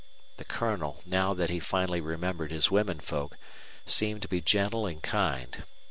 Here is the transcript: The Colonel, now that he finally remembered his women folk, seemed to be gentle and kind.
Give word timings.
The 0.37 0.43
Colonel, 0.45 1.03
now 1.05 1.35
that 1.35 1.51
he 1.51 1.59
finally 1.59 2.01
remembered 2.01 2.49
his 2.51 2.71
women 2.71 2.99
folk, 3.01 3.37
seemed 3.85 4.23
to 4.23 4.27
be 4.27 4.41
gentle 4.41 4.87
and 4.87 4.99
kind. 4.99 5.63